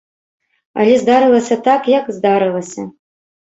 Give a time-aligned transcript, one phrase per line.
[0.83, 2.81] Але здарылася так, як здарылася.